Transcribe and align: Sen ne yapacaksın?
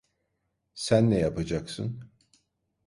Sen 0.73 1.09
ne 1.11 1.19
yapacaksın? 1.19 2.03